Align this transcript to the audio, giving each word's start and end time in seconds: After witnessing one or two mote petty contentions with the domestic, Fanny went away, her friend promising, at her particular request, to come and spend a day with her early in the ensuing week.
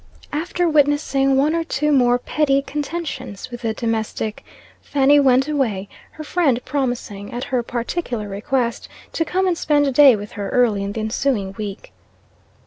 After 0.33 0.67
witnessing 0.67 1.37
one 1.37 1.53
or 1.53 1.63
two 1.63 1.91
mote 1.91 2.25
petty 2.25 2.63
contentions 2.63 3.51
with 3.51 3.61
the 3.61 3.75
domestic, 3.75 4.43
Fanny 4.81 5.19
went 5.19 5.47
away, 5.47 5.89
her 6.13 6.23
friend 6.23 6.59
promising, 6.65 7.31
at 7.31 7.43
her 7.43 7.61
particular 7.61 8.27
request, 8.27 8.89
to 9.13 9.23
come 9.23 9.45
and 9.45 9.55
spend 9.55 9.85
a 9.85 9.91
day 9.91 10.15
with 10.15 10.31
her 10.31 10.49
early 10.49 10.83
in 10.83 10.93
the 10.93 11.01
ensuing 11.01 11.53
week. 11.55 11.93